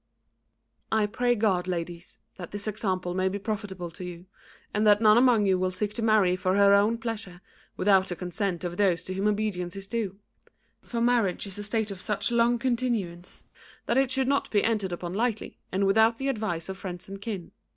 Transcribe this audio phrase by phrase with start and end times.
[0.91, 4.25] "I pray God, ladies, that this example may be profitable to you,
[4.73, 7.39] and that none among you will seek to marry for her own pleasure
[7.77, 10.17] without the consent of those to whom obedience is due;
[10.81, 13.43] for marriage is a state of such long continuance
[13.85, 17.21] that it should not be entered upon lightly and without the advice of friends and
[17.21, 17.51] kin.